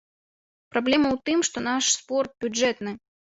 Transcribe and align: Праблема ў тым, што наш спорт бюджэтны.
Праблема 0.71 1.07
ў 1.11 1.17
тым, 1.29 1.43
што 1.49 1.57
наш 1.67 1.91
спорт 1.99 2.31
бюджэтны. 2.47 2.91